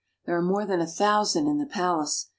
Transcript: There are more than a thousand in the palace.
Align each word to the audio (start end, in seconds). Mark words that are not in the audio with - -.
There 0.25 0.35
are 0.35 0.41
more 0.41 0.65
than 0.65 0.81
a 0.81 0.87
thousand 0.87 1.45
in 1.45 1.59
the 1.59 1.67
palace. 1.67 2.25